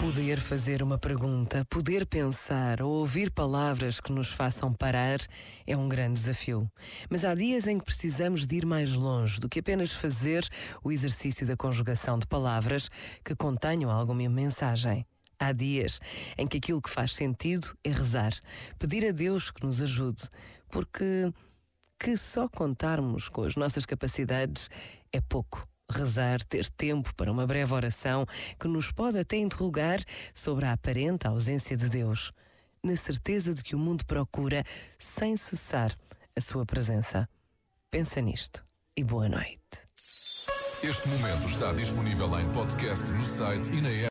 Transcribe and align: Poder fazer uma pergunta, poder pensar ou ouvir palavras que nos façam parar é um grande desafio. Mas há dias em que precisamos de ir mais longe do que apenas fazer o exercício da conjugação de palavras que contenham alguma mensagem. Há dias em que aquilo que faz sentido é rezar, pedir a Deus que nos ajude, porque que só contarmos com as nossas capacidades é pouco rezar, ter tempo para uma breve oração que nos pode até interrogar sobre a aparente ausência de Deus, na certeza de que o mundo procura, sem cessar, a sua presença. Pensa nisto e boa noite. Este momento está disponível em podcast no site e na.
Poder 0.00 0.40
fazer 0.40 0.82
uma 0.82 0.96
pergunta, 0.96 1.62
poder 1.68 2.06
pensar 2.06 2.80
ou 2.80 2.90
ouvir 2.90 3.30
palavras 3.30 4.00
que 4.00 4.10
nos 4.10 4.32
façam 4.32 4.72
parar 4.72 5.18
é 5.66 5.76
um 5.76 5.90
grande 5.90 6.14
desafio. 6.14 6.66
Mas 7.10 7.22
há 7.22 7.34
dias 7.34 7.66
em 7.66 7.78
que 7.78 7.84
precisamos 7.84 8.46
de 8.46 8.56
ir 8.56 8.64
mais 8.64 8.94
longe 8.94 9.38
do 9.38 9.46
que 9.46 9.60
apenas 9.60 9.92
fazer 9.92 10.48
o 10.82 10.90
exercício 10.90 11.46
da 11.46 11.54
conjugação 11.54 12.18
de 12.18 12.26
palavras 12.26 12.88
que 13.22 13.36
contenham 13.36 13.90
alguma 13.90 14.26
mensagem. 14.30 15.04
Há 15.38 15.52
dias 15.52 16.00
em 16.38 16.46
que 16.46 16.56
aquilo 16.56 16.80
que 16.80 16.90
faz 16.90 17.14
sentido 17.14 17.76
é 17.84 17.90
rezar, 17.90 18.32
pedir 18.78 19.06
a 19.06 19.12
Deus 19.12 19.50
que 19.50 19.64
nos 19.64 19.82
ajude, 19.82 20.22
porque 20.70 21.30
que 21.98 22.16
só 22.16 22.48
contarmos 22.48 23.28
com 23.28 23.42
as 23.42 23.54
nossas 23.54 23.84
capacidades 23.84 24.70
é 25.12 25.20
pouco 25.20 25.69
rezar, 25.90 26.42
ter 26.44 26.68
tempo 26.70 27.14
para 27.14 27.30
uma 27.30 27.46
breve 27.46 27.72
oração 27.72 28.26
que 28.58 28.68
nos 28.68 28.90
pode 28.92 29.18
até 29.18 29.36
interrogar 29.36 29.98
sobre 30.32 30.66
a 30.66 30.72
aparente 30.72 31.26
ausência 31.26 31.76
de 31.76 31.88
Deus, 31.88 32.32
na 32.82 32.96
certeza 32.96 33.54
de 33.54 33.62
que 33.62 33.74
o 33.74 33.78
mundo 33.78 34.04
procura, 34.06 34.64
sem 34.98 35.36
cessar, 35.36 35.96
a 36.36 36.40
sua 36.40 36.64
presença. 36.64 37.28
Pensa 37.90 38.20
nisto 38.20 38.64
e 38.96 39.04
boa 39.04 39.28
noite. 39.28 39.90
Este 40.82 41.08
momento 41.08 41.46
está 41.46 41.72
disponível 41.72 42.40
em 42.40 42.50
podcast 42.52 43.10
no 43.12 43.22
site 43.22 43.70
e 43.70 43.82
na. 43.82 44.08